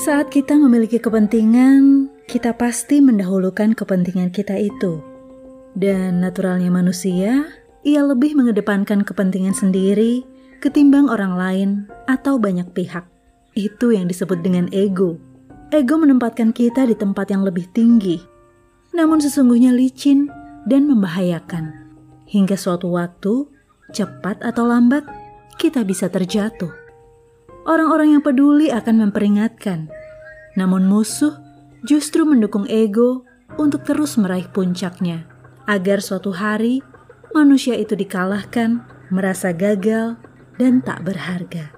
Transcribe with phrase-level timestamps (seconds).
[0.00, 5.04] Saat kita memiliki kepentingan, kita pasti mendahulukan kepentingan kita itu.
[5.76, 7.44] Dan naturalnya manusia,
[7.84, 10.24] ia lebih mengedepankan kepentingan sendiri
[10.64, 11.68] ketimbang orang lain
[12.08, 13.04] atau banyak pihak.
[13.52, 15.20] Itu yang disebut dengan ego.
[15.68, 18.24] Ego menempatkan kita di tempat yang lebih tinggi,
[18.96, 20.32] namun sesungguhnya licin
[20.64, 21.92] dan membahayakan.
[22.24, 23.52] Hingga suatu waktu,
[23.92, 25.04] cepat atau lambat,
[25.60, 26.79] kita bisa terjatuh.
[27.68, 29.92] Orang-orang yang peduli akan memperingatkan,
[30.56, 31.36] namun musuh
[31.84, 33.24] justru mendukung ego
[33.60, 35.28] untuk terus meraih puncaknya,
[35.68, 36.80] agar suatu hari
[37.36, 40.16] manusia itu dikalahkan, merasa gagal,
[40.56, 41.72] dan tak berharga.